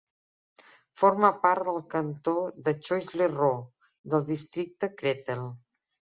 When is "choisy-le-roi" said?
2.89-3.55